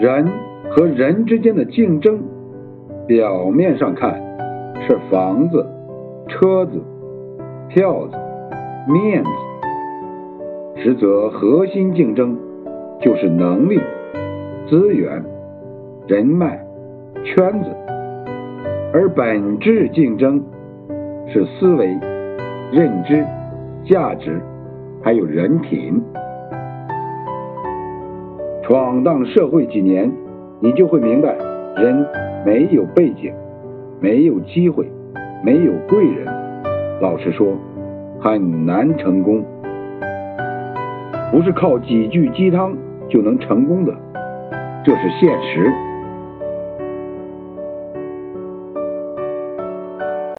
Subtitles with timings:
[0.00, 0.26] 人
[0.70, 2.20] 和人之间的竞争，
[3.06, 4.20] 表面上看
[4.86, 5.64] 是房子、
[6.26, 6.82] 车子、
[7.68, 8.16] 票子、
[8.88, 9.30] 面子，
[10.82, 12.36] 实则核心竞争
[13.00, 13.80] 就是能力、
[14.68, 15.24] 资源、
[16.08, 16.58] 人脉、
[17.22, 17.70] 圈子，
[18.92, 20.42] 而本质竞争
[21.28, 21.86] 是思维、
[22.72, 23.24] 认知、
[23.84, 24.40] 价值，
[25.02, 26.02] 还有人品。
[28.66, 30.10] 闯荡社会几年，
[30.58, 31.36] 你就会明白，
[31.76, 32.06] 人
[32.46, 33.30] 没有背景，
[34.00, 34.90] 没有机会，
[35.44, 36.26] 没有贵人，
[36.98, 37.58] 老实说，
[38.18, 39.44] 很难成功。
[41.30, 42.74] 不是靠几句鸡汤
[43.06, 43.92] 就能成功的，
[44.82, 45.70] 这是现实。